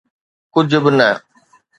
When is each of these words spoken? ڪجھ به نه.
ڪجھ 0.53 0.75
به 0.83 0.91
نه. 0.97 1.09